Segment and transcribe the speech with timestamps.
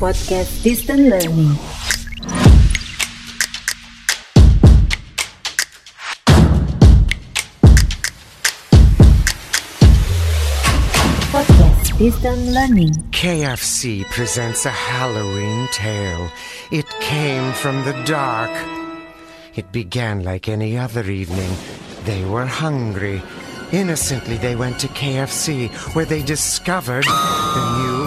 [0.00, 1.52] Podcast Distant Learning.
[11.28, 11.92] Podcast
[12.48, 12.94] Learning.
[13.12, 16.30] KFC presents a Halloween tale.
[16.72, 18.50] It came from the dark.
[19.54, 21.52] It began like any other evening.
[22.04, 23.20] They were hungry.
[23.70, 27.04] Innocently, they went to KFC, where they discovered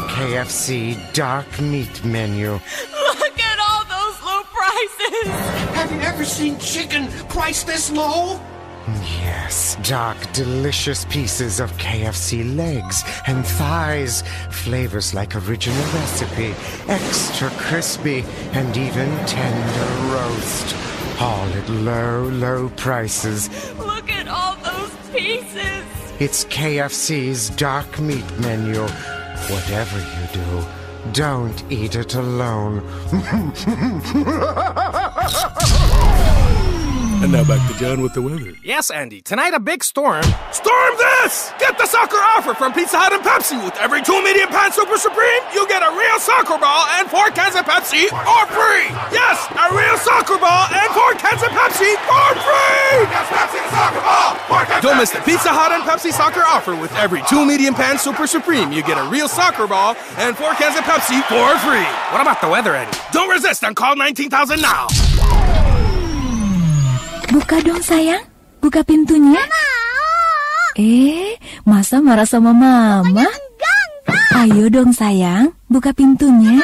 [0.04, 2.52] KFC dark meat menu.
[2.52, 5.30] Look at all those low prices!
[5.76, 8.40] Have you ever seen chicken priced this low?
[9.22, 16.54] Yes, dark, delicious pieces of KFC legs and thighs, flavors like original recipe,
[16.90, 20.76] extra crispy, and even tender roast.
[21.22, 23.50] All at low, low prices.
[23.78, 25.86] Look at all those pieces!
[26.20, 28.86] It's KFC's dark meat menu.
[29.50, 30.66] Whatever you do,
[31.12, 32.82] don't eat it alone.
[37.24, 38.52] And now back to John with the weather.
[38.64, 39.22] Yes, Andy.
[39.22, 40.24] Tonight a big storm.
[40.52, 41.54] Storm this!
[41.58, 43.56] Get the soccer offer from Pizza Hut and Pepsi.
[43.64, 47.32] With every two medium pan Super Supreme, you get a real soccer ball and four
[47.32, 48.92] cans of Pepsi for free.
[49.16, 52.53] Yes, a real soccer ball and four cans of Pepsi for free.
[55.04, 56.80] Miss the Pizza Hut and Pepsi soccer offer.
[56.80, 60.56] With every two medium pan Super Supreme, you get a real soccer ball and four
[60.56, 61.84] cans of Pepsi for free.
[62.16, 62.96] What about the weather, Eddie?
[63.12, 64.88] Don't resist and call 19,000 now.
[67.36, 68.24] Buka dong sayang,
[68.64, 69.44] buka pintunya.
[70.80, 71.36] Eh,
[71.68, 73.28] masa marah sama mama?
[74.40, 76.64] Ayo dong sayang, buka pintunya.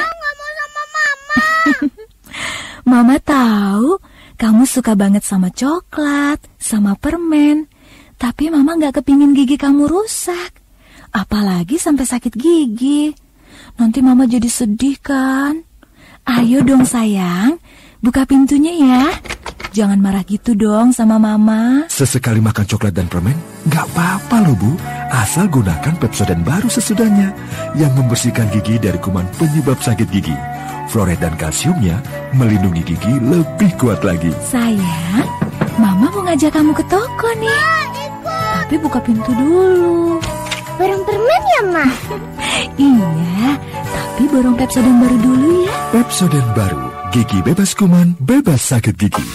[2.90, 4.00] Mama tahu
[4.40, 7.68] kamu suka banget sama coklat, sama permen.
[8.20, 10.52] Tapi mama nggak kepingin gigi kamu rusak.
[11.08, 13.16] Apalagi sampai sakit gigi.
[13.80, 15.64] Nanti mama jadi sedih kan?
[16.28, 17.56] Ayo dong sayang,
[18.04, 19.04] buka pintunya ya.
[19.72, 21.88] Jangan marah gitu dong sama mama.
[21.88, 23.38] Sesekali makan coklat dan permen,
[23.72, 24.76] nggak apa-apa loh bu.
[25.10, 27.32] Asal gunakan Pepsodent baru sesudahnya
[27.72, 30.36] yang membersihkan gigi dari kuman penyebab sakit gigi.
[30.92, 32.04] Fluoride dan kalsiumnya
[32.36, 34.34] melindungi gigi lebih kuat lagi.
[34.44, 35.26] Sayang,
[35.80, 37.79] mama mau ngajak kamu ke toko nih.
[38.70, 40.22] Tapi buka pintu dulu.
[40.78, 41.86] Barang permen ya, Ma?
[42.78, 43.58] Iya,
[43.90, 45.74] tapi borong Pepsodent baru dulu ya.
[45.90, 49.26] Pepsodent baru, gigi bebas kuman, bebas sakit gigi.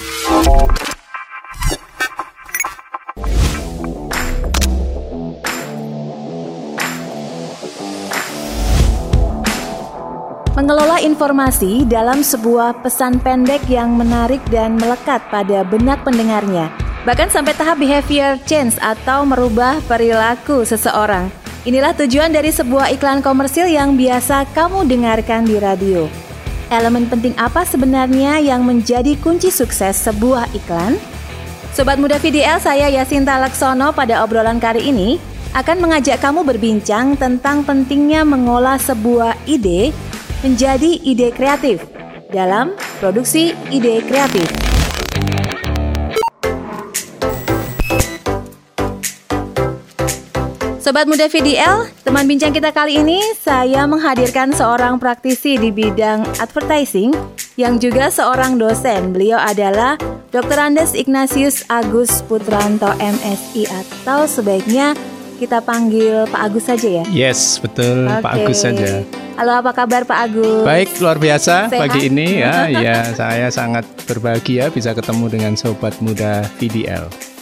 [10.55, 17.53] Mengelola informasi dalam sebuah pesan pendek yang menarik dan melekat pada benak pendengarnya, bahkan sampai
[17.53, 21.29] tahap behavior change atau merubah perilaku seseorang.
[21.65, 26.09] Inilah tujuan dari sebuah iklan komersil yang biasa kamu dengarkan di radio.
[26.69, 30.97] Elemen penting apa sebenarnya yang menjadi kunci sukses sebuah iklan?
[31.77, 35.21] Sobat Muda VDL, saya Yasinta Laksono pada obrolan kali ini
[35.53, 39.93] akan mengajak kamu berbincang tentang pentingnya mengolah sebuah ide
[40.41, 41.85] menjadi ide kreatif
[42.33, 44.64] dalam produksi ide kreatif.
[50.85, 57.09] Sobat Muda VDL, teman bincang kita kali ini saya menghadirkan seorang praktisi di bidang advertising
[57.57, 59.09] yang juga seorang dosen.
[59.09, 59.97] Beliau adalah
[60.29, 60.61] Dr.
[60.61, 64.93] Andes Ignatius Agus Putranto MSI atau sebaiknya
[65.41, 67.05] kita panggil Pak Agus saja ya.
[67.09, 68.45] Yes, betul Pak Oke.
[68.45, 69.01] Agus saja.
[69.41, 70.69] Halo, apa kabar Pak Agus?
[70.69, 71.81] Baik, luar biasa Sehat?
[71.81, 72.69] pagi ini ya.
[72.85, 77.34] ya, saya sangat berbahagia bisa ketemu dengan sobat muda VDL.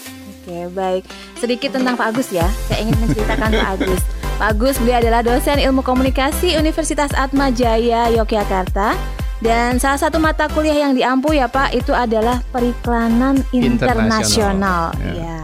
[0.63, 1.03] Oke, baik.
[1.35, 2.47] Sedikit tentang Pak Agus ya.
[2.71, 4.01] Saya ingin menceritakan Pak Agus.
[4.39, 8.95] Pak Agus beliau adalah dosen ilmu komunikasi Universitas Atma Jaya Yogyakarta.
[9.43, 14.95] Dan salah satu mata kuliah yang diampu ya Pak itu adalah periklanan internasional.
[15.03, 15.11] Ya.
[15.19, 15.37] Ya.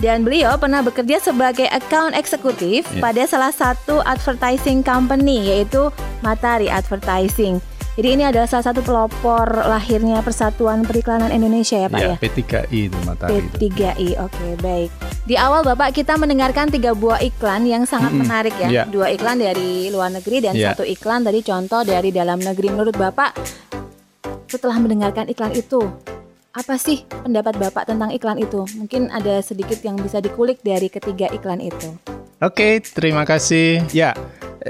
[0.00, 3.04] Dan beliau pernah bekerja sebagai account eksekutif Ya.
[3.04, 5.92] pada salah satu advertising company yaitu
[6.24, 7.60] Matahari Advertising.
[7.94, 12.06] Jadi ini adalah salah satu pelopor lahirnya Persatuan Periklanan Indonesia ya Pak ya.
[12.10, 13.56] Ya, P3I itu matahari itu.
[13.70, 14.90] P3I, oke baik.
[15.22, 18.26] Di awal Bapak kita mendengarkan tiga buah iklan yang sangat Mm-mm.
[18.26, 18.82] menarik ya.
[18.82, 18.84] Ya.
[18.90, 20.74] Dua iklan dari luar negeri dan Ya.
[20.74, 22.74] satu iklan tadi contoh dari dalam negeri.
[22.74, 23.30] Menurut Bapak,
[24.50, 25.86] setelah mendengarkan iklan itu,
[26.50, 28.66] apa sih pendapat Bapak tentang iklan itu?
[28.74, 31.94] Mungkin ada sedikit yang bisa dikulik dari ketiga iklan itu.
[32.42, 33.86] Oke, terima kasih.
[33.94, 34.12] Ya,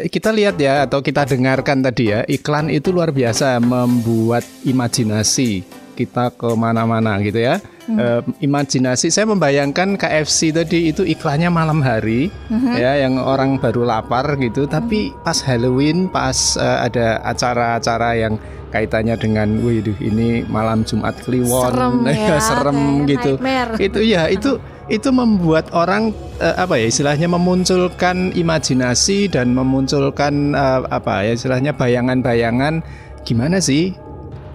[0.05, 5.63] kita lihat ya atau kita dengarkan tadi ya, iklan itu luar biasa membuat imajinasi
[5.95, 7.63] kita ke mana-mana gitu ya.
[7.85, 8.01] Hmm.
[8.01, 12.75] Eh, imajinasi saya membayangkan KFC tadi itu iklannya malam hari Mhm.
[12.75, 18.35] ya yang orang baru lapar gitu tapi pas Halloween pas eh, ada acara-acara yang
[18.73, 23.73] kaitannya dengan wih duh, ini malam Jumat Kliwon Serem ya, serem kayak gitu nightmare.
[23.79, 24.51] itu ya itu
[24.89, 31.73] itu membuat orang eh, apa ya istilahnya memunculkan imajinasi dan memunculkan eh, apa ya istilahnya
[31.73, 32.85] bayangan-bayangan
[33.25, 33.97] gimana sih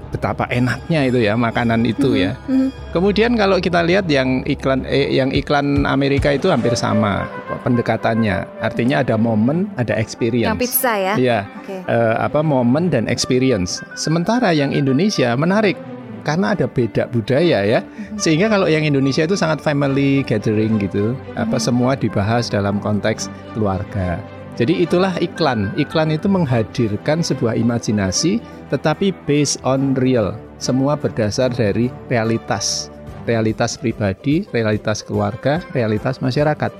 [0.10, 2.70] betapa enaknya itu ya makanan itu ya Mhm.
[2.90, 7.30] Kemudian kalau kita lihat yang iklan eh, yang iklan Amerika itu hampir sama
[7.62, 8.50] pendekatannya.
[8.66, 10.50] Artinya ada momen, ada experience.
[10.50, 11.14] Yang pizza ya?
[11.14, 11.40] Iya.
[11.62, 11.86] Oke.
[11.86, 13.86] Eh, apa momen dan experience.
[13.94, 15.78] Sementara yang Indonesia menarik
[16.21, 17.80] karena ada beda budaya ya.
[18.19, 21.18] Sehingga kalau yang Indonesia itu sangat family gathering gitu.
[21.39, 24.19] Apa semua dibahas dalam konteks keluarga.
[24.60, 25.71] Jadi itulah iklan.
[25.80, 30.36] Iklan itu menghadirkan sebuah imajinasi tetapi based on real.
[30.60, 32.92] Semua berdasar dari realitas.
[33.24, 36.72] Realitas pribadi, realitas keluarga, realitas masyarakat.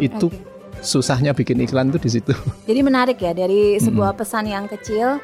[0.00, 0.32] Itu
[0.80, 2.32] susahnya bikin iklan tuh di situ.
[2.64, 5.18] Jadi menarik ya dari sebuah pesan yang kecil,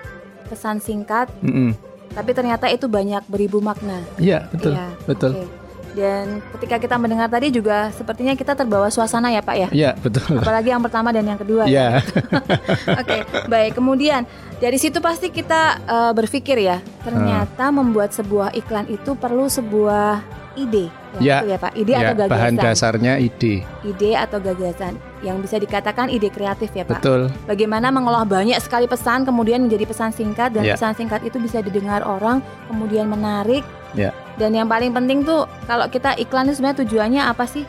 [0.50, 1.78] pesan singkat, Mm-mm.
[2.14, 4.00] Tapi ternyata itu banyak beribu makna.
[4.16, 4.72] Iya, betul.
[4.78, 5.32] Iya, Betul.
[5.34, 5.64] oke.
[5.94, 9.68] Dan ketika kita mendengar tadi juga sepertinya kita terbawa suasana ya Pak ya.
[9.70, 10.42] Iya, betul.
[10.42, 11.70] Apalagi yang pertama dan yang kedua.
[11.70, 12.02] Iya.
[13.00, 13.78] Oke, baik.
[13.78, 14.26] Kemudian
[14.58, 20.18] dari situ pasti kita eh, berpikir ya, ternyata membuat sebuah iklan itu perlu sebuah
[20.58, 20.90] ide.
[21.22, 21.72] Ya, betul ya Pak.
[21.78, 22.34] Ide ya, atau gagasan.
[22.34, 23.54] bahan dasarnya ide.
[23.86, 27.00] Ide atau gagasan yang bisa dikatakan ide kreatif ya Pak.
[27.00, 27.32] Betul.
[27.48, 30.76] Bagaimana mengolah banyak sekali pesan kemudian menjadi pesan singkat dan Ya.
[30.76, 33.64] pesan singkat itu bisa didengar orang kemudian menarik
[33.96, 34.12] Ya.
[34.36, 37.64] dan yang paling penting tuh kalau kita iklan itu sebenarnya tujuannya apa sih?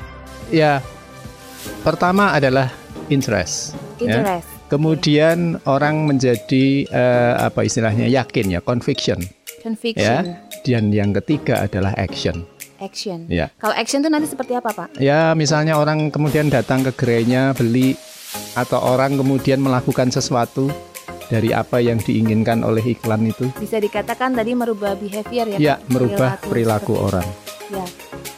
[0.51, 0.83] Ya.
[1.81, 2.69] Pertama adalah
[3.07, 3.73] interest.
[3.97, 4.19] ya.
[4.19, 4.47] Interest.
[4.65, 9.21] Kemudian orang menjadi eh, apa istilahnya yakin ya, conviction.
[9.61, 10.03] Conviction.
[10.25, 10.41] Ya.
[10.65, 12.43] Dan yang ketiga adalah action.
[12.79, 13.31] Action.
[13.31, 13.51] Ya.
[13.59, 14.99] Kalau action tuh nanti seperti apa Pak?
[14.99, 17.95] Ya, misalnya orang kemudian datang ke gerainya beli
[18.55, 20.67] atau orang kemudian melakukan sesuatu
[21.31, 23.49] dari apa yang diinginkan oleh iklan itu.
[23.57, 25.57] Bisa dikatakan tadi merubah behavior ya?
[25.57, 27.05] Ya, merubah perilaku itu.
[27.11, 27.27] orang.
[27.73, 27.85] Ya.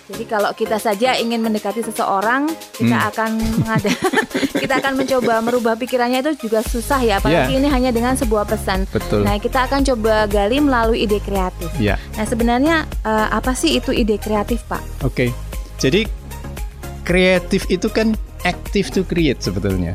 [0.08, 3.10] Jadi kalau kita saja ingin mendekati seseorang, kita Hmm.
[3.12, 3.92] akan mengada,
[4.64, 7.60] kita akan mencoba merubah pikirannya itu juga susah ya, apalagi Ya.
[7.60, 8.88] ini hanya dengan sebuah pesan.
[8.88, 9.22] Betul.
[9.22, 11.68] Nah, kita akan coba gali melalui ide kreatif.
[11.78, 12.00] Ya.
[12.16, 15.04] Nah, sebenarnya eh, apa sih itu ide kreatif, Pak?
[15.04, 15.36] Oke,
[15.76, 16.08] jadi
[17.04, 19.92] kreatif itu kan active to create sebetulnya,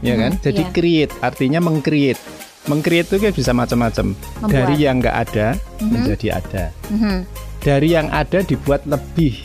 [0.00, 0.32] ya Mhm, kan?
[0.42, 0.72] Jadi iya.
[0.72, 2.20] create artinya mengcreate.
[2.64, 4.06] Mengcreate itu kan bisa macam-macam.
[4.44, 5.88] Dari yang nggak ada Mhm.
[5.90, 6.64] menjadi ada.
[6.88, 7.16] Mhm.
[7.60, 9.40] Dari yang ada dibuat lebih,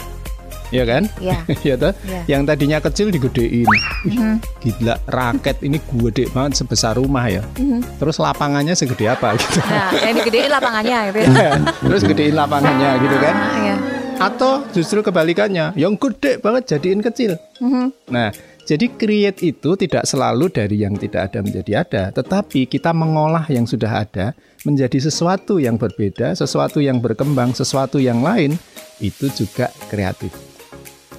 [0.69, 1.03] ya kan?
[1.21, 1.37] Ya.
[1.67, 1.93] ya toh?
[2.05, 2.21] Ya.
[2.25, 3.67] Yang tadinya kecil digedein.
[4.05, 4.33] Mhm.
[4.63, 7.43] Gila, raket ini gede banget sebesar rumah ya.
[7.57, 8.01] Mhm.
[8.01, 9.59] Terus lapangannya segede apa gitu?
[9.65, 11.51] Nah, yang digedein lapangannya gitu ya.
[11.83, 13.35] Terus gedein lapangannya gitu kan?
[13.35, 13.75] Ah, ya.
[14.19, 17.39] Atau justru kebalikannya, yang gede banget jadiin kecil.
[17.63, 18.11] Mhm.
[18.11, 18.29] Nah,
[18.69, 23.65] jadi create itu tidak selalu dari yang tidak ada menjadi ada, tetapi kita mengolah yang
[23.65, 28.59] sudah ada menjadi sesuatu yang berbeda, sesuatu yang berkembang, sesuatu yang lain,
[29.01, 30.48] itu juga kreatif.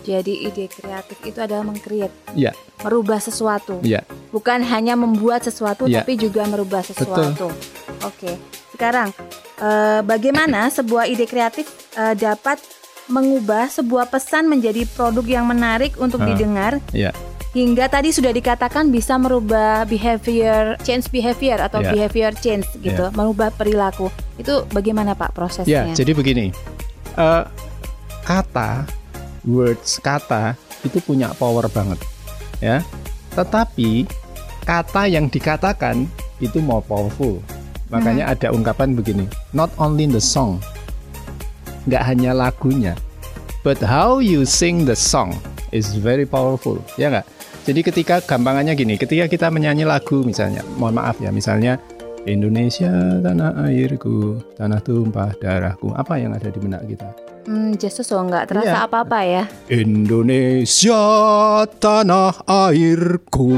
[0.01, 3.79] Jadi ide kreatif itu adalah mengcreate, Ya, merubah sesuatu.
[3.83, 4.01] ya.
[4.31, 6.01] Bukan hanya membuat sesuatu Iya.
[6.01, 7.53] tapi juga merubah sesuatu.
[8.03, 8.33] Oke.
[8.71, 9.13] Sekarang
[9.59, 12.57] eh, bagaimana sebuah ide kreatif eh, dapat
[13.07, 16.27] mengubah sebuah pesan menjadi produk yang menarik untuk Ah.
[16.27, 17.11] didengar Ya,
[17.51, 21.91] hingga tadi sudah dikatakan bisa merubah behavior change behavior atau Iya.
[21.93, 23.13] behavior change gitu, Iya.
[23.13, 24.09] merubah perilaku.
[24.35, 25.35] Itu bagaimana Pak ya.
[25.35, 25.83] prosesnya?
[25.91, 26.47] Jadi begini,
[27.13, 27.43] eh,
[28.23, 28.87] kata,
[29.45, 32.01] words kata itu punya power banget,
[32.61, 32.85] ya.
[33.37, 34.09] Tetapi
[34.65, 36.05] kata yang dikatakan
[36.41, 37.39] itu more powerful.
[37.91, 40.63] Makanya ada ungkapan begini, not only the song,
[41.91, 42.95] nggak hanya lagunya,
[43.67, 45.35] but how you sing the song
[45.75, 47.27] is very powerful, ya nggak?
[47.67, 51.83] Jadi ketika gampangannya gini, ketika kita menyanyi lagu misalnya, mohon maaf ya, misalnya
[52.25, 52.89] Indonesia
[53.21, 57.30] tanah airku, tanah tumpah darahku, apa yang ada di benak kita?
[57.51, 58.87] Hmm, Jesus so nggak terasa Iya.
[58.87, 59.43] apa-apa ya?
[59.67, 61.03] Indonesia
[61.67, 63.51] tanah airku.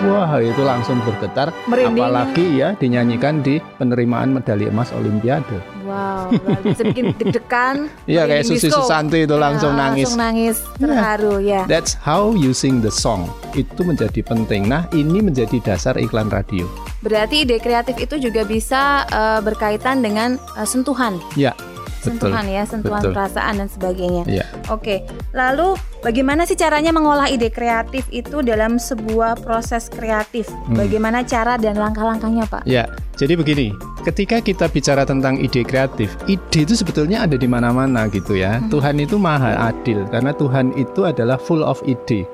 [0.00, 1.52] Wah, itu langsung bergetar.
[1.68, 2.00] Merinding.
[2.00, 5.60] Apalagi ya dinyanyikan di penerimaan medali emas Olimpiade.
[5.84, 6.32] Wow,
[6.64, 7.92] bikin deg-degan.
[8.08, 8.80] Iya, kayak Susi disco.
[8.80, 10.08] Susanti itu langsung Ah, nangis.
[10.08, 11.68] Langsung nangis, terharu ya.
[11.68, 13.28] That's how you sing the song.
[13.52, 14.64] Itu menjadi penting.
[14.64, 16.64] Nah, ini menjadi dasar iklan radio.
[17.00, 21.52] Berarti ide kreatif itu juga bisa eh, berkaitan dengan eh, sentuhan, Ya,
[22.00, 22.32] betul.
[22.32, 23.12] sentuhan ya, sentuhan Betul.
[23.12, 24.22] perasaan dan sebagainya.
[24.24, 24.44] Iya.
[24.72, 25.04] Oke,
[25.36, 30.48] lalu bagaimana sih caranya mengolah ide kreatif itu dalam sebuah proses kreatif?
[30.48, 30.80] Hmm.
[30.80, 32.64] Bagaimana cara dan langkah-langkahnya, Pak?
[32.64, 32.88] Ya,
[33.20, 33.76] jadi begini.
[34.00, 38.56] ketika kita bicara tentang ide kreatif, ide itu sebetulnya ada di mana-mana gitu ya.
[38.56, 38.72] Mhm.
[38.72, 42.24] Tuhan itu maha adil karena Tuhan itu adalah full of ide.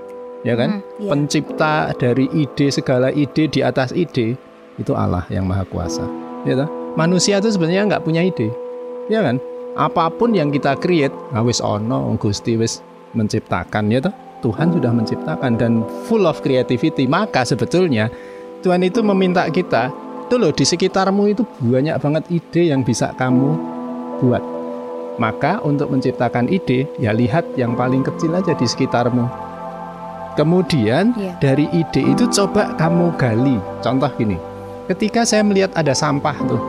[0.46, 0.78] Ya kan?
[0.78, 1.10] Mhm, iya.
[1.10, 4.38] Pencipta dari ide segala ide di atas ide
[4.78, 6.06] itu Allah yang maha kuasa.
[6.46, 6.70] Ya toh?
[6.94, 8.54] Manusia itu sebenarnya nggak punya ide.
[9.10, 9.42] Ya kan?
[9.76, 12.80] Apa pun yang kita create, ah, wis ono Gusti wis
[13.12, 14.14] menciptakan ya toh.
[14.40, 17.08] Tuhan sudah menciptakan dan full of creativity.
[17.08, 18.08] Maka sebetulnya
[18.64, 19.92] Tuhan itu meminta kita,
[20.28, 23.56] tuh loh di sekitarmu itu banyak banget ide yang bisa kamu
[24.20, 24.40] buat.
[25.16, 29.24] Maka untuk menciptakan ide, ya lihat yang paling kecil aja di sekitarmu.
[30.36, 31.32] Kemudian Iya.
[31.40, 33.56] dari ide itu coba kamu gali.
[33.80, 34.36] Contoh gini,
[34.92, 36.60] ketika saya melihat ada sampah tuh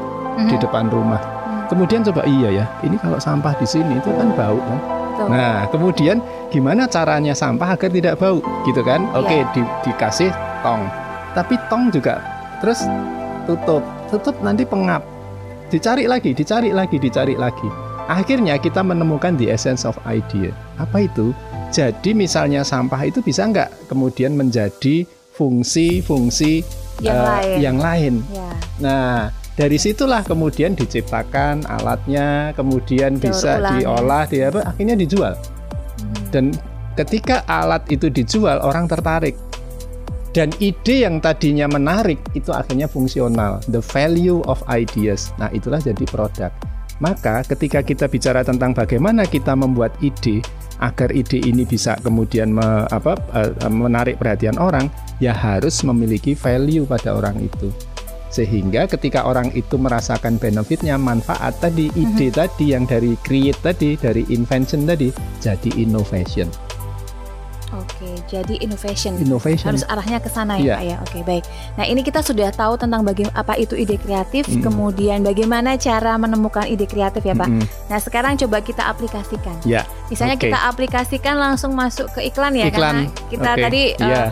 [0.48, 0.64] di Mhm.
[0.64, 1.20] depan rumah,
[1.68, 4.80] kemudian coba iya ya, ini kalau sampah di sini itu kan bau kan.
[5.18, 5.28] Betul.
[5.34, 9.02] Nah, kemudian gimana caranya sampah agar tidak bau, gitu kan?
[9.14, 9.50] Oke, Iya.
[9.52, 10.30] di- dikasih
[10.62, 10.86] tong.
[11.34, 12.22] Tapi tong juga
[12.60, 12.86] terus
[13.46, 15.02] tutup, tutup nanti pengap.
[15.68, 17.68] Dicari lagi, dicari lagi, dicari lagi.
[18.08, 20.56] Akhirnya kita menemukan the essence of idea.
[20.80, 21.36] Apa itu?
[21.68, 25.04] Jadi misalnya sampah itu bisa nggak kemudian menjadi
[25.36, 26.64] fungsi-fungsi
[26.98, 27.58] Yang eh, lain.
[27.60, 28.14] yang lain.
[28.32, 28.50] Ya.
[28.80, 29.14] Nah,
[29.58, 33.74] dari situlah kemudian diciptakan alatnya, kemudian Daur bisa ulang.
[33.82, 35.34] diolah, di apa, akhirnya dijual.
[36.30, 36.54] Dan
[36.94, 39.34] ketika alat itu dijual, orang tertarik.
[40.30, 43.58] Dan ide yang tadinya menarik itu akhirnya fungsional.
[43.74, 45.34] The value of ideas.
[45.42, 46.54] Nah, itulah jadi produk.
[47.02, 50.46] Maka ketika kita bicara tentang bagaimana kita membuat ide
[50.78, 54.86] agar ide ini bisa kemudian me- apa, eh, menarik perhatian orang,
[55.18, 57.74] ya harus memiliki value pada orang itu.
[58.38, 64.30] Sehingga ketika orang itu merasakan benefitnya, manfaat tadi, ide tadi yang dari create tadi, dari
[64.30, 65.10] invention tadi,
[65.42, 66.46] jadi innovation.
[67.68, 69.20] Oke, jadi innovation.
[69.20, 69.68] Innovation.
[69.68, 70.96] Harus arahnya ke sana ya, Pak ya.
[71.04, 71.44] Oke, baik.
[71.76, 74.64] Nah, ini kita sudah tahu tentang bagaimana apa itu ide kreatif, Mm.
[74.64, 77.50] kemudian bagaimana cara menemukan ide kreatif ya, Pak.
[77.50, 77.68] Mm-mm.
[77.92, 79.52] Nah, sekarang coba kita aplikasikan.
[79.68, 79.84] Ya.
[80.08, 80.48] Misalnya Oke.
[80.48, 83.12] kita aplikasikan langsung masuk ke iklan ya, Iklan.
[83.12, 83.62] karena kita Oke.
[83.68, 84.24] tadi eh, Iya.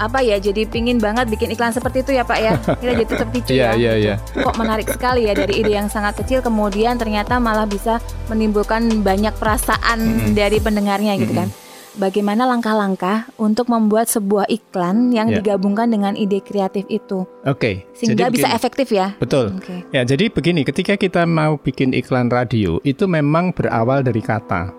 [0.00, 2.56] Apa ya, jadi pingin banget bikin iklan seperti itu ya, Pak ya.
[2.56, 3.70] Kita jadi terpicu Iya, ya.
[3.76, 4.14] iya, iya.
[4.16, 9.36] Kok menarik sekali ya dari ide yang sangat kecil kemudian ternyata malah bisa menimbulkan banyak
[9.36, 10.32] perasaan Mm-mm.
[10.32, 11.52] dari pendengarnya gitu kan.
[11.90, 15.42] Bagaimana langkah-langkah untuk membuat sebuah iklan yang Ya.
[15.42, 17.82] digabungkan dengan ide kreatif itu Oke.
[17.92, 19.18] sehingga jadi bisa efektif ya?
[19.18, 19.58] Betul.
[19.58, 19.84] Oke.
[19.90, 24.70] Ya, jadi begini, ketika kita mau bikin iklan radio, itu memang berawal dari kata.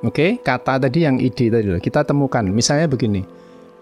[0.00, 2.46] Oke, kata tadi yang ide tadi loh, kita temukan.
[2.46, 3.20] Misalnya begini.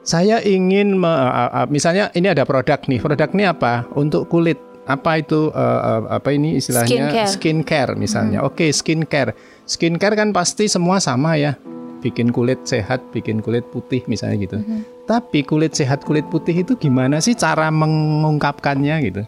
[0.09, 2.97] Saya ingin me- uh, uh, misalnya ini ada produk nih.
[2.97, 3.85] Produk ini apa?
[3.93, 4.57] Untuk kulit.
[4.89, 7.29] Apa itu uh, uh, apa ini istilahnya Skincare.
[7.29, 8.41] skincare misalnya.
[8.41, 9.37] Oke, skincare.
[9.69, 11.61] Skincare kan pasti semua sama ya.
[12.01, 14.57] Bikin kulit sehat, bikin kulit putih misalnya gitu.
[15.05, 19.23] Tapi kulit sehat, kulit putih itu gimana sih cara mengungkapkannya gitu?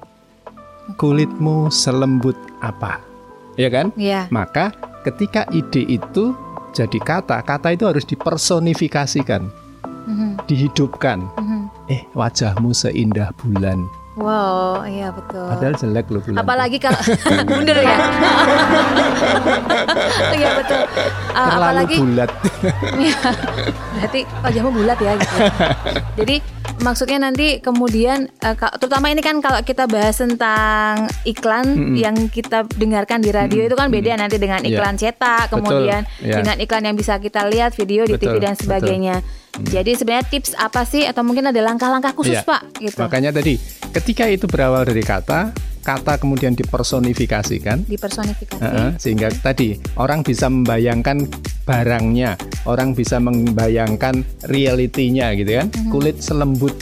[0.97, 3.05] Kulitmu selembut apa?
[3.61, 3.93] Ya kan?
[4.01, 4.33] Iya.
[4.33, 4.73] Maka
[5.05, 6.33] ketika ide itu
[6.73, 9.51] jadi kata, kata itu harus dipersonifikasikan,
[10.51, 11.23] dihidupkan.
[11.33, 11.71] mhm.
[11.87, 13.83] Eh, wajahmu seindah bulan.
[14.15, 15.49] Wow, iya betul.
[15.49, 16.39] Padahal jelek loh bulan.
[16.39, 17.01] Apalagi kalau
[17.49, 17.95] mundur ya.
[17.95, 18.11] Oh,
[20.33, 20.83] Iya betul.
[21.31, 22.31] Ah, Terlalu apalagi bulat.
[22.97, 23.19] Iya.
[23.93, 25.37] Berarti wajahmu bulat ya gitu.
[26.17, 26.35] Jadi
[26.81, 31.95] maksudnya nanti kemudian ka- terutama ini kan kalau kita bahas tentang iklan Mm-mm.
[31.97, 34.75] yang kita dengarkan di radio itu kan beda nanti dengan Iya.
[34.75, 36.35] iklan cetak, Betul, kemudian iya.
[36.37, 38.65] dengan iklan yang bisa kita lihat video di TV Betul, dan betul.
[39.61, 39.77] Sebagainya.
[39.77, 42.49] Jadi sebenarnya tips apa sih atau mungkin ada langkah-langkah khusus Iya.
[42.49, 42.99] Pak gitu.
[43.01, 43.55] Makanya tadi,
[43.93, 48.61] ketika itu berawal dari kata, kata kemudian dipersonifikasikan, Dipersonifikasi.
[48.61, 51.25] Heeh, sehingga tadi orang bisa membayangkan
[51.65, 52.37] barangnya,
[52.67, 55.69] orang bisa membayangkan realitinya gitu kan.
[55.73, 55.89] Mhm.
[55.89, 56.77] Kulit selembut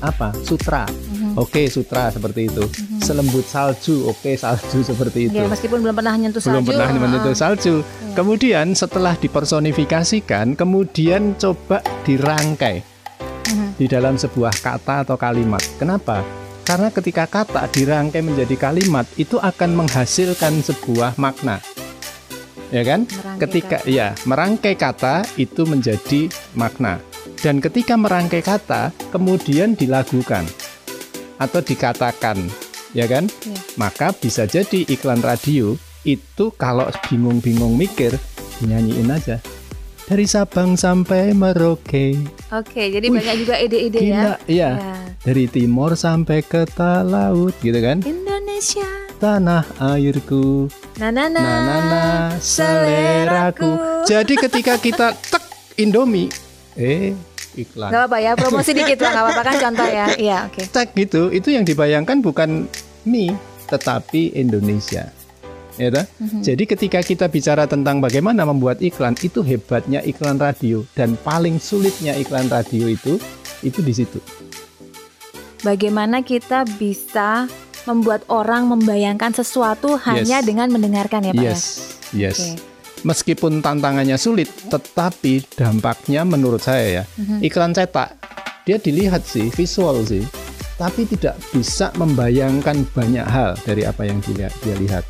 [0.00, 0.34] apa?
[0.44, 0.84] Sutra.
[0.84, 1.11] Mhm.
[1.34, 2.64] Oke, sutra seperti itu.
[2.98, 5.34] Selembut salju, oke salju seperti itu.
[5.34, 6.70] Ya, meskipun belum pernah nyentuh Belum salju.
[6.72, 7.38] pernah menyentuh ah.
[7.38, 7.74] salju.
[8.12, 12.84] Kemudian setelah dipersonifikasikan, kemudian coba dirangkai
[13.42, 13.74] Mhm.
[13.76, 15.60] di dalam sebuah kata atau kalimat.
[15.76, 16.22] Kenapa?
[16.62, 21.58] Karena ketika kata dirangkai menjadi kalimat itu akan menghasilkan sebuah makna.
[22.70, 23.04] Ya kan?
[23.04, 27.02] Merangkai ketika ya, merangkai kata itu menjadi makna.
[27.42, 30.46] Dan ketika merangkai kata kemudian dilagukan
[31.38, 32.38] atau dikatakan,
[32.96, 33.28] ya kan?
[33.28, 33.58] Iya.
[33.76, 38.14] Maka bisa jadi iklan radio itu kalau bingung-bingung mikir
[38.62, 39.38] nyanyiin aja.
[40.02, 42.18] Dari Sabang sampai Merauke.
[42.52, 44.36] Oke, jadi Wih, banyak juga ide-ide ya.
[44.44, 44.70] Iya.
[44.76, 44.98] Ya.
[45.22, 46.66] Dari timur sampai ke
[47.06, 48.02] laut gitu kan.
[48.02, 48.84] Indonesia.
[49.22, 50.66] Tanah airku,
[50.98, 52.02] Nah, nah, nah, na na na,
[52.42, 54.02] seleraku.
[54.02, 55.46] Jadi ketika kita tek
[55.78, 56.26] Indomie,
[56.74, 57.14] eh
[57.56, 57.90] iklan.
[57.90, 60.06] Gak apa-apa ya, promosi dikit lah, gak apa-apa kan contoh ya.
[60.16, 60.62] Iya, oke.
[60.68, 62.66] Cek gitu, itu yang dibayangkan bukan
[63.04, 63.34] mie,
[63.68, 65.10] tetapi Indonesia.
[65.80, 66.04] Ya toh?
[66.20, 66.44] Mhm.
[66.44, 72.12] Jadi ketika kita bicara tentang bagaimana membuat iklan, itu hebatnya iklan radio dan paling sulitnya
[72.12, 73.16] iklan radio itu
[73.64, 74.20] itu di situ.
[75.62, 77.46] Bagaimana kita bisa
[77.86, 80.46] membuat orang membayangkan sesuatu hanya Yes.
[80.46, 81.62] dengan mendengarkan ya Pak yes,
[82.14, 82.30] ya?
[82.30, 82.38] yes.
[82.38, 82.71] Oke.
[83.02, 87.42] Meskipun tantangannya sulit, tetapi dampaknya menurut saya ya, Mhm.
[87.42, 88.14] iklan cetak
[88.62, 90.22] dia dilihat sih visual sih,
[90.78, 95.02] tapi tidak bisa membayangkan banyak hal dari apa yang dilihat dia lihat.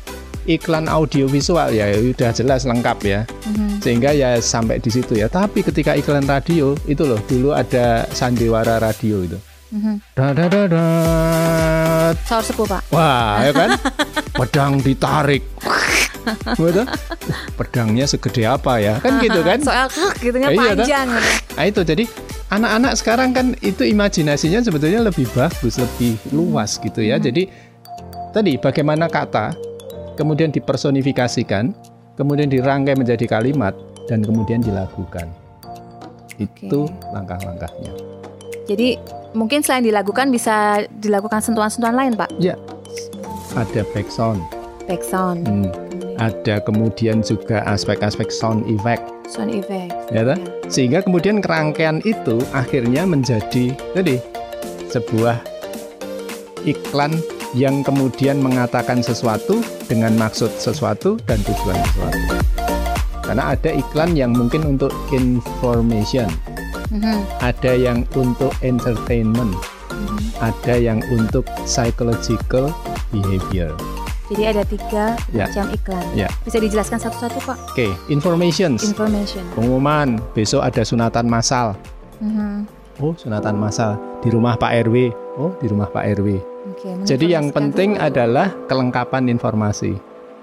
[0.43, 3.79] Iklan audio visual ya udah jelas lengkap ya, Mhm.
[3.79, 5.29] sehingga ya sampai di situ ya.
[5.29, 9.37] Tapi ketika iklan radio itu loh dulu ada sandiwara radio itu.
[9.69, 10.17] Mhm.
[10.17, 12.15] Dadadadad.
[12.25, 12.81] Saur sepuh Pak.
[12.89, 13.69] Wah, ya kan?
[14.41, 15.45] Pedang ditarik.
[16.57, 16.87] Betul?
[17.53, 18.97] Pedangnya segede apa ya?
[18.99, 19.59] Kan gitu kan?
[19.59, 20.85] Soal Eh, iya, toh?
[20.85, 21.07] panjang.
[21.53, 22.03] Nah itu jadi
[22.49, 27.17] anak-anak sekarang kan itu imajinasinya sebetulnya lebih bagus, lebih luas gitu ya.
[27.17, 27.49] Jadi
[28.31, 29.53] tadi bagaimana kata
[30.15, 31.73] kemudian dipersonifikasikan,
[32.15, 33.73] kemudian dirangkai menjadi kalimat
[34.05, 35.29] dan kemudian dilakukan.
[36.37, 37.93] Itu langkah-langkahnya.
[38.65, 38.97] Jadi
[39.33, 42.29] mungkin selain dilakukan bisa dilakukan sentuhan-sentuhan lain Pak.
[42.39, 42.57] Ya.
[43.53, 44.41] Ada back sound.
[44.89, 45.69] Back sound, Hmm.
[46.17, 49.01] Ada kemudian juga aspek-aspek sound effect.
[49.25, 49.89] sound effect.
[50.11, 50.37] ya toh?
[50.67, 54.19] sehingga kemudian kerangkaian itu akhirnya menjadi tadi
[54.91, 55.39] sebuah
[56.63, 57.15] iklan
[57.53, 62.19] yang kemudian mengatakan sesuatu dengan maksud sesuatu dan tujuan sesuatu
[63.23, 66.27] karena ada iklan yang mungkin untuk information
[66.91, 67.25] Mhm.
[67.41, 69.55] ada yang untuk entertainment
[70.37, 72.69] ada yang untuk psychological
[73.09, 73.71] behavior
[74.33, 75.45] Jadi ada tiga Ya.
[75.45, 76.05] macam iklan.
[76.13, 76.25] Ya.
[76.41, 77.57] Bisa dijelaskan satu-satu Pak?
[77.69, 79.45] oke informations Information.
[79.53, 81.77] pengumuman besok ada sunatan massal
[82.17, 82.65] Mhm.
[82.97, 85.13] Oh, sunatan massal di rumah Pak RW.
[85.35, 86.37] Oh, di rumah Pak RW.
[86.65, 89.97] Oke, Jadi yang penting adalah kelengkapan informasi.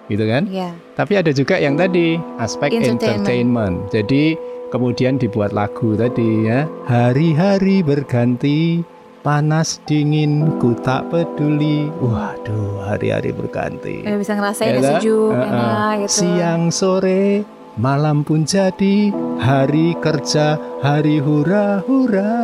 [0.06, 0.46] Gitu kan?
[0.46, 0.74] Ya.
[0.92, 2.98] Tapi ada juga yang tadi aspek Entertainment.
[3.22, 3.76] entertainment.
[3.88, 4.34] Jadi
[4.68, 6.66] kemudian dibuat lagu tadi ya.
[6.84, 8.82] Hari-hari berganti,
[9.20, 11.92] panas dingin ku tak peduli.
[12.00, 14.00] Waduh, hari-hari berganti.
[14.02, 15.46] Eh, bisa ngerasain ya, Ya sejuk, Heeh.
[15.46, 16.16] enak gitu.
[16.24, 17.44] Siang sore
[17.76, 22.34] malam pun jadi hari kerja hari hura hura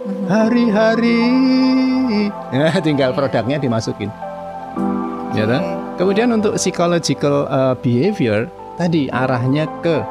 [0.00, 0.26] Mhm.
[0.28, 1.22] hari-hari
[2.52, 4.12] nah, tinggal produknya dimasukin
[5.32, 5.62] ya kan?
[5.96, 10.04] kemudian untuk psychological uh, behavior tadi arahnya ke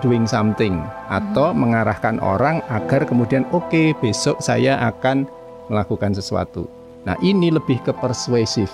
[0.00, 5.26] doing something atau mengarahkan orang agar kemudian oke besok saya akan
[5.66, 6.70] melakukan sesuatu.
[7.02, 8.70] Nah ini lebih ke persuasif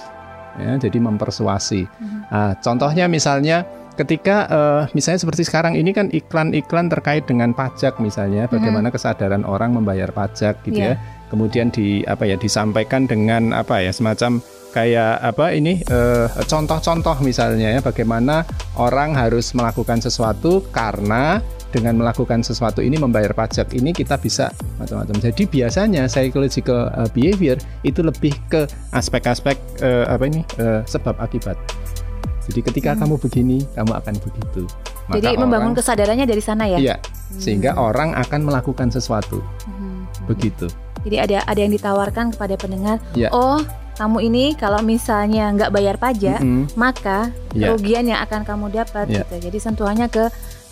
[0.57, 1.85] ya jadi mempersuasi.
[2.33, 3.65] Nah, contohnya misalnya
[3.97, 9.73] ketika eh, misalnya seperti sekarang ini kan iklan-iklan terkait dengan pajak misalnya bagaimana kesadaran orang
[9.73, 10.95] membayar pajak gitu Iya.
[11.01, 11.01] ya
[11.33, 14.45] kemudian di apa ya disampaikan dengan apa ya semacam
[14.77, 18.45] kayak apa ini eh, contoh-contoh misalnya ya bagaimana
[18.77, 25.19] orang harus melakukan sesuatu karena dengan melakukan sesuatu ini membayar pajak ini kita bisa macam-macam.
[25.21, 31.59] Jadi biasanya psychological uh, behavior itu lebih ke aspek-aspek uh, apa ini uh, sebab akibat.
[32.47, 34.63] Jadi ketika kamu begini, kamu akan begitu.
[35.07, 35.23] Maka Hmm.
[35.23, 36.79] Jadi membangun orang- kesadarannya dari sana ya.
[36.79, 36.97] Iya,
[37.37, 39.39] sehingga orang akan melakukan sesuatu.
[39.67, 40.27] Mhm.
[40.31, 40.67] Begitu.
[41.07, 42.99] Jadi ada ada yang ditawarkan kepada pendengar.
[43.15, 43.31] Ya.
[43.31, 43.63] Oh,
[43.95, 46.67] kamu ini kalau misalnya nggak bayar pajak, Mm-mm.
[46.75, 47.71] maka Ya.
[47.71, 49.23] kerugian yang akan kamu dapat Ya.
[49.23, 49.47] gitu.
[49.47, 50.27] Jadi sentuhannya ke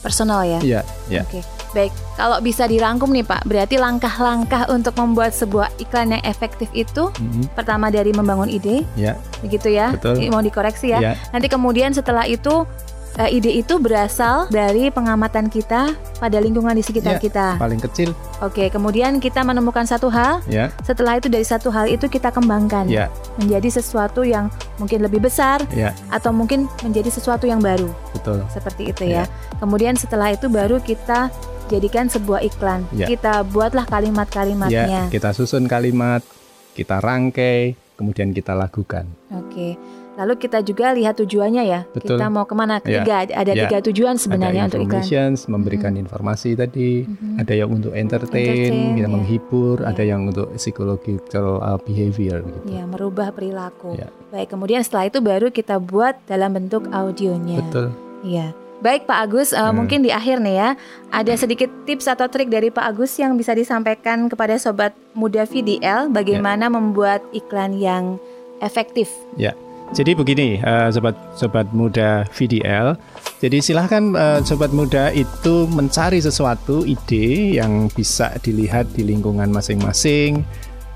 [0.05, 0.61] personal ya.
[0.61, 1.25] Iya, iya.
[1.25, 1.41] Oke,
[1.73, 1.89] baik.
[2.15, 7.57] Kalau bisa dirangkum nih Pak, berarti langkah-langkah untuk membuat sebuah iklan yang efektif itu Mhm.
[7.57, 9.91] pertama dari membangun ide, Ya, begitu ya?
[9.91, 10.29] Betul.
[10.29, 11.01] Mau dikoreksi ya.
[11.01, 11.13] Ya.
[11.31, 12.69] Nanti kemudian setelah itu
[13.15, 15.87] eh, ide itu berasal dari pengamatan kita
[16.19, 17.47] pada lingkungan di sekitar Ya, kita.
[17.57, 18.11] paling kecil.
[18.43, 20.43] Oke, kemudian kita menemukan satu hal.
[20.45, 23.07] Ya, Setelah itu dari satu hal itu kita kembangkan ya,
[23.39, 27.87] menjadi sesuatu yang mungkin lebih besar ya, atau mungkin menjadi sesuatu yang baru.
[28.25, 28.39] Betul.
[28.49, 29.29] Seperti itu ya.
[29.61, 31.29] Kemudian setelah itu baru kita
[31.69, 32.89] jadikan sebuah iklan.
[32.91, 33.05] Ya.
[33.05, 35.03] Kita buatlah Ya, kalimat-kalimatnya.
[35.13, 36.25] kita susun kalimat,
[36.73, 39.05] kita rangkai, kemudian kita lakukan.
[39.29, 39.77] Oke.
[40.15, 41.81] Lalu kita juga lihat tujuannya ya.
[41.91, 42.15] Betul.
[42.15, 42.79] Kita mau ke mana?
[42.79, 43.03] Ya.
[43.03, 43.67] Ketiga ada Ya.
[43.67, 45.03] tiga tujuan sebenarnya ada untuk iklan.
[45.35, 45.51] Mm-hmm.
[45.51, 47.03] memberikan informasi tadi,
[47.35, 49.11] ada yang untuk entertain, Entertain, kita ya.
[49.11, 52.59] menghibur, ada yang untuk psychological uh, behavior gitu.
[52.71, 53.99] Ya, merubah perilaku.
[53.99, 54.07] Ya.
[54.31, 57.59] Baik, kemudian setelah itu baru kita buat dalam bentuk audionya.
[57.67, 57.91] Betul.
[58.25, 58.57] Iya.
[58.83, 59.73] Baik Pak Agus, Hmm.
[59.73, 60.69] mungkin di akhir nih ya,
[61.09, 66.11] ada sedikit tips atau trik dari Pak Agus yang bisa disampaikan kepada sobat muda VDL
[66.11, 68.21] bagaimana membuat iklan yang
[68.61, 69.09] efektif.
[69.39, 69.57] Ya.
[69.93, 72.97] Jadi begini, eh, sobat sobat muda VDL.
[73.39, 80.41] Jadi silahkan eh, sobat muda itu mencari sesuatu ide yang bisa dilihat di lingkungan masing-masing.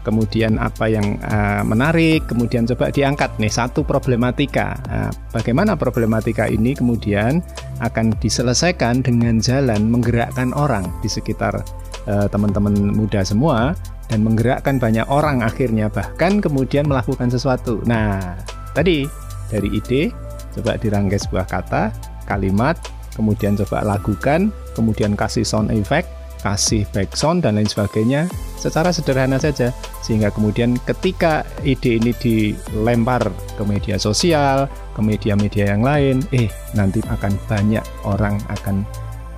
[0.09, 4.81] Kemudian apa yang uh, menarik, kemudian coba diangkat nih satu problematika.
[4.89, 7.45] Nah, bagaimana problematika ini kemudian
[7.85, 11.61] akan diselesaikan dengan jalan menggerakkan orang di sekitar
[12.09, 13.77] uh, teman-teman muda semua
[14.09, 17.85] dan menggerakkan banyak orang akhirnya bahkan kemudian melakukan sesuatu.
[17.85, 18.41] Nah,
[18.73, 19.05] tadi
[19.53, 20.09] dari ide
[20.57, 21.93] coba dirangkai sebuah kata,
[22.25, 22.81] kalimat,
[23.13, 28.27] kemudian coba lakukan, kemudian kasih sound effect kasih background dan lain sebagainya
[28.59, 29.71] secara sederhana saja
[30.03, 36.99] sehingga kemudian ketika ide ini dilempar ke media sosial ke media-media yang lain eh nanti
[37.07, 38.83] akan banyak orang akan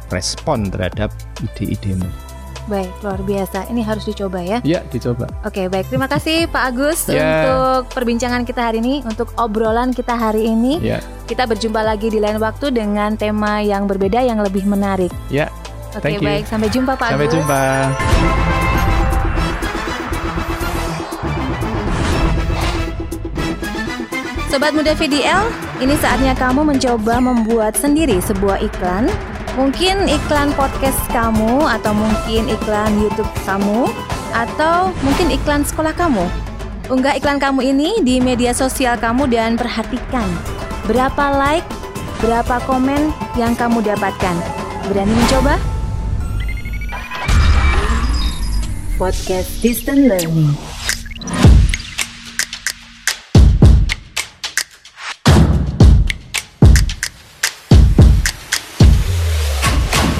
[0.08, 2.08] respon terhadap ide-idemu
[2.68, 3.66] Baik, luar biasa.
[3.72, 4.62] Ini harus dicoba ya?
[4.62, 5.26] Ya, dicoba.
[5.42, 5.90] Oke, baik.
[5.90, 7.18] Terima kasih Pak Agus Ya.
[7.42, 10.78] untuk perbincangan kita hari ini, untuk obrolan kita hari ini.
[10.78, 15.10] Ya, Kita berjumpa lagi di lain waktu dengan tema yang berbeda yang lebih menarik.
[15.32, 15.50] ya.
[15.90, 16.22] Oke, you.
[16.22, 16.44] baik.
[16.46, 17.34] Sampai jumpa Pak Sampai Agus.
[17.34, 17.62] jumpa.
[24.50, 25.46] Sobat Muda VDL,
[25.78, 29.06] ini saatnya kamu mencoba membuat sendiri sebuah iklan.
[29.54, 33.86] Mungkin iklan podcast kamu atau mungkin iklan YouTube kamu
[34.34, 36.26] atau mungkin iklan sekolah kamu.
[36.90, 40.26] Unggah iklan kamu ini di media sosial kamu dan perhatikan
[40.90, 41.66] berapa like,
[42.18, 44.34] berapa komen yang kamu dapatkan.
[44.90, 45.79] Berani mencoba?
[49.00, 50.52] Podcast Distant Learning.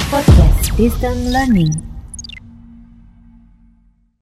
[0.08, 1.99] Podcast Distant Learning.